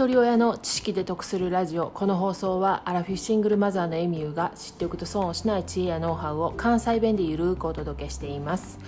[0.00, 1.90] 一人親の知識で得するラジオ。
[1.90, 8.78] この放送はアラフィフシングルマザーのエミューが知っておくと損をしない知恵やノウハウを関西弁でゆるくお届けしています。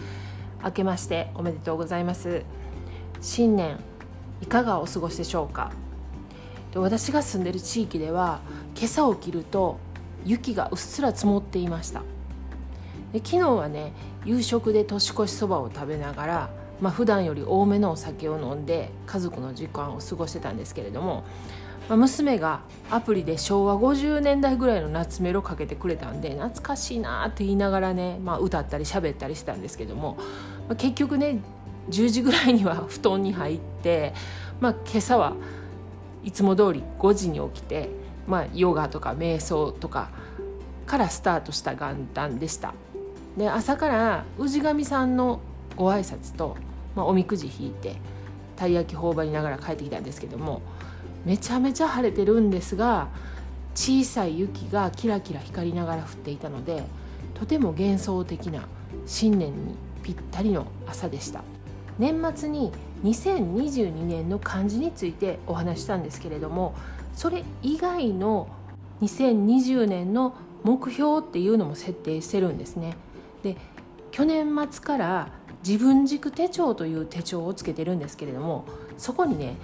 [0.64, 2.44] 明けましておめでとうございます。
[3.20, 3.78] 新年
[4.40, 5.70] いかがお過ごしでしょうか？
[6.72, 8.40] で私が住んでる地域では
[8.74, 9.76] 今朝起きると
[10.24, 12.00] 雪がうっすら積もっていました。
[13.12, 13.92] で昨日はね
[14.24, 16.50] 夕食で年越しそばを食べながら
[16.82, 21.24] まあ普段より多めのお酒を飲んで家族の時間を過ごしてたんですけれども、
[21.88, 30.16] まあ、娘がアプリで昭和50年代ぐらいの夏メロかけてくれたんで懐かしいなって言いながらね、まあ、歌ったり喋ったりしたんですけども、
[30.68, 31.38] まあ、結局ね
[31.88, 34.12] 10時ぐらいには布団に入って、
[34.60, 35.36] まあ、今朝は
[36.24, 37.90] いつも通り5時に起きて、
[38.26, 40.10] まあ、ヨガとか瞑想とか
[40.86, 42.74] からスタートした元旦でした。
[43.36, 45.40] で朝から氏神さんの
[45.76, 46.56] ご挨拶と
[46.94, 47.96] まあ、おみくじ引いて
[48.56, 50.62] たい焼き頬張りながら帰ってきたんですけども
[51.24, 53.08] めちゃめちゃ晴れてるんですが
[53.74, 56.84] 小さい雪がキラキラ光りながら降っていたので
[57.34, 58.66] とても幻想的な
[59.06, 61.42] 新年にぴったりの朝でした。
[61.98, 62.72] 年末に
[63.04, 66.74] 2022年の漢字についてお話したんですけれども
[67.14, 68.48] それ以外の
[69.02, 70.34] 2020年の
[70.64, 72.96] 目標っていうのも設定してるんですね。
[73.42, 73.56] で
[74.10, 75.28] 去年末から
[75.66, 78.64] 自分軸手帳という手帳をつけてるんですけれども
[78.98, 79.56] そこにね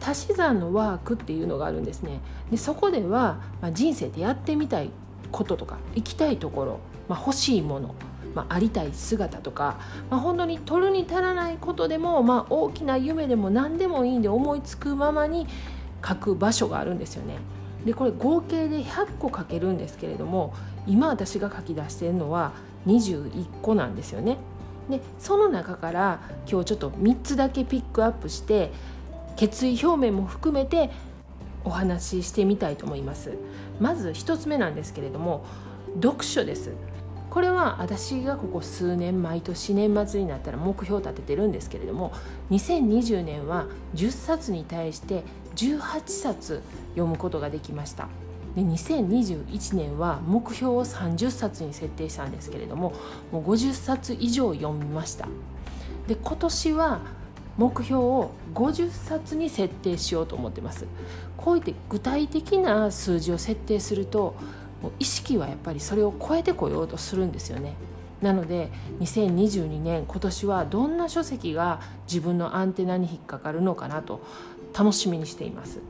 [0.00, 4.90] 足し算のワークっていうのがあるんですねでそこでは、まあ、人生でやってみたい
[5.32, 7.94] こととか行きたいところ、まあ、欲しいもの、
[8.34, 9.78] まあ、ありたい姿とか、
[10.10, 15.46] まあ、本当に取るに足らないことでも、まあ、大きな夢でも何でもいいんで思いつくままに
[16.06, 17.38] 書く場所があるんですよね。
[17.84, 20.52] でこれ合計で100個書けるんですけれども
[20.86, 22.52] 今私が書き出してるのは
[22.86, 24.38] 21個なんですよね。
[24.88, 28.72] でその中から今日ちょっと3つだけピックアップして
[29.36, 30.90] 決意表明も含めて
[31.64, 33.32] お話ししてみたいと思います。
[33.80, 35.44] まず1つ目なんですけれども
[36.00, 36.72] 読書です。
[37.30, 42.12] これは私がここ数年毎年年末になったら目標を立ててるんですけれども
[42.50, 46.62] 2020年は10冊に対して18冊
[46.92, 48.08] 読むことができました。
[48.54, 52.92] で2021年は目標を30冊に設定したんですけれども
[53.30, 55.28] もう50冊以上読みました。
[56.06, 57.00] で今年は
[57.58, 60.86] 目標を50冊に設定しようと思ってます。
[61.36, 64.34] こういって具体的な数字を設定すると
[64.82, 67.74] もう意識はやっぱりそれを超えてこようとするんですよね。
[68.22, 68.70] なので
[69.00, 74.20] 2022年今年はどんな書籍が自分のアンテナに引っかかるのかなと
[74.76, 75.80] 楽しみにしています。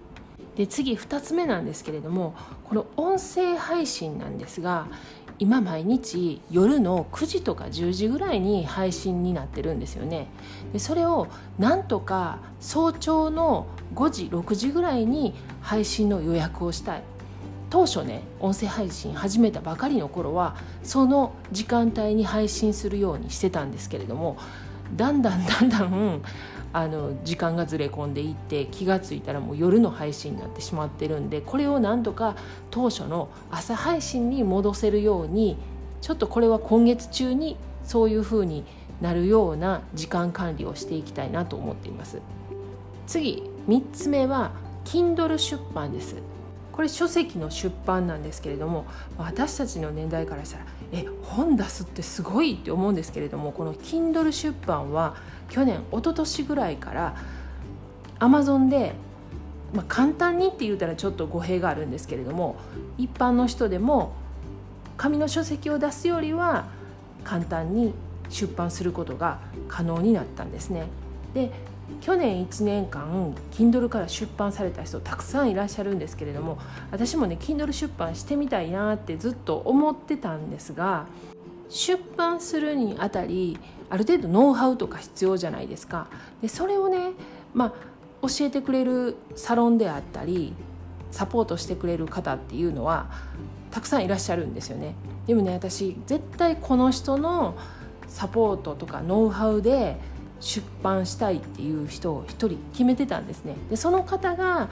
[0.59, 4.89] で次2つ目なんですけれどもこの音声配信なんですが
[5.39, 10.27] 今毎日夜の9時とか10時ぐらいに配信になってるんですよね。
[10.73, 11.29] でそれを
[11.61, 17.05] なんとか早朝の5時6時ぐらいに配信の予約をしたい。
[17.71, 24.39] 当初ね音声配信始めたばかりの頃はその時間帯に配信するようにしてたんですけれども
[24.97, 26.23] だんだんだんだん
[26.73, 32.37] あの時間がずれ込んでいって気が付いたらもう夜の配信になってしまってるんでこれをなんとか
[32.71, 35.57] 当初の朝配信に戻せるように
[36.01, 38.65] ちょっとこれは今月中にそういうふうに
[39.01, 42.21] なるような時間管理をしていきたいなと思っています。
[43.07, 44.53] 次3つ目は
[44.85, 46.17] Kindle 出版です。
[46.79, 55.17] これ書籍の出版なんですけれども私たちの年代からしたらえ本出すってすごいって思うんですけれどもこの Kindle 出版は
[55.49, 57.17] 去年一昨年ぐらいから
[58.21, 58.93] アマゾンで、
[59.75, 62.55] まあ、簡単にって言うたらちょっと語弊があるんですけれども
[62.97, 64.13] 一般の人でも
[64.97, 66.69] 紙の書籍を出すよりは
[67.25, 67.93] 簡単に
[68.29, 70.87] 出版することが可能になったんですね。
[71.35, 71.51] で
[72.01, 76.59] 去年1年間 Kindle から出版された人たくさんいらっしゃるんですけれども
[76.91, 81.07] 私もね Kindle 出版してみたいなってずっと思ってたんですが
[81.69, 83.59] 出版するにあたり
[83.91, 86.09] ある程度ノウハウとか必要じゃないですか。
[86.43, 87.13] でそれをね、
[87.55, 87.73] まあ、
[88.27, 90.53] 教えてくれるサロンであったり
[91.11, 93.11] サポートしてくれる方っていうのは
[93.71, 94.95] たくさんいらっしゃるんですよね。
[95.27, 97.55] でもね私絶対この人の
[98.07, 99.99] サポートとかノウハウで
[100.41, 103.55] 出版したいっていう人を1人決めてたんですね。
[103.71, 104.69] でその方が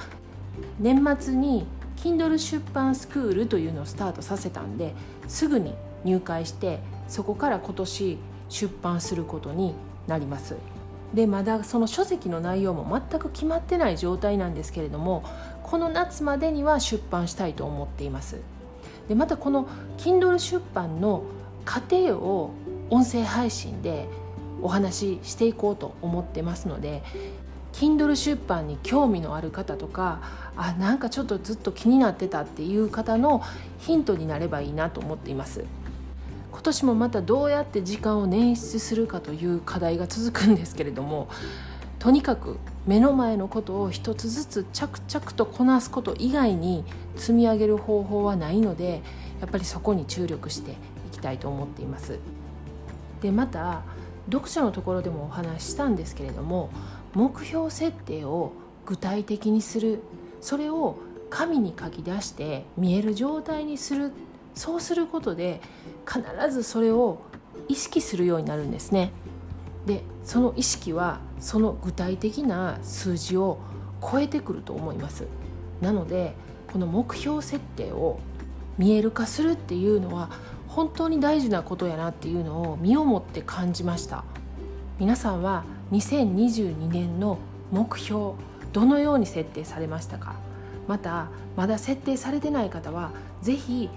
[0.78, 1.66] 年末に
[1.96, 4.94] Kindle 出版スクールというのをスタートさせたんで
[5.28, 5.74] すぐに
[6.04, 8.18] 入会してそこから今年
[8.48, 9.74] 出版することに
[10.06, 10.56] なります。
[11.14, 15.22] でまだその書籍の内容も全く決まってない状態なんですけれども
[15.62, 18.40] この夏までには出版したいと思っています。
[19.08, 21.22] でまたこの Kindle 出版の
[21.64, 22.50] 過程を
[22.90, 24.08] 音声配信で
[24.62, 27.02] お話ししていこうと思ってますので
[27.72, 30.20] Kindle 出版に興味のある方とか
[30.56, 33.42] あなんかちょっとずっと気になってたっていう方の
[33.78, 35.64] ヒントになればいいなと思っています。
[36.52, 41.28] 今年もまたどうやって時間を捻出するかという課題が続くんですけれども
[41.98, 46.84] とにかく目の前のことを一つずつ着々とこなすこと以外に
[47.16, 49.02] 積み上げる方法はないので
[49.40, 50.74] やっぱりそこに注力してい
[51.12, 52.18] きたいと思っています。
[53.20, 53.82] でまた
[54.26, 56.70] 読書のところでもお話ししたんですけれども
[57.14, 58.52] 目標設定を
[58.84, 60.00] 具体的にする。
[60.40, 64.12] それを紙に書き出して見える状態にする。
[64.54, 65.60] そうすることで
[66.06, 67.18] 必ずそれを
[67.68, 69.12] 意識するようになるんですね。
[69.86, 73.58] でその意識はその具体的な数字を
[74.02, 75.26] 超えてくると思います。
[75.80, 76.34] なので
[76.72, 78.18] この目標設定を
[78.78, 80.30] 見える化するっていうのは
[80.76, 84.24] 本当に大事なことやなっていうのを身をもって感じました。
[84.98, 87.38] 皆さんは2022年の
[87.72, 88.34] 目標
[88.74, 90.34] どのように設定されましたか？
[90.86, 93.88] またまだ設定されてない方は是非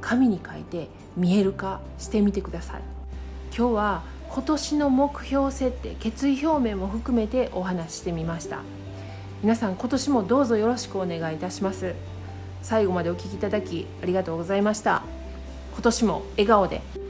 [0.00, 2.80] 紙に書いて見える化してみてください。
[3.56, 8.62] 今日は今年の目標設定決意表明も含めてお話ししてみました。
[9.40, 11.94] 皆さん今年もどうぞよろしくお願いいたします。
[12.62, 15.04] 最後までお聴きいただきありがとうございました。
[15.74, 17.03] 今年も笑顔で。